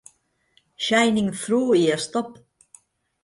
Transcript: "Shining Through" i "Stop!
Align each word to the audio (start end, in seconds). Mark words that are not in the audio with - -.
"Shining 0.85 1.29
Through" 1.41 1.75
i 1.81 1.83
"Stop! 2.07 2.33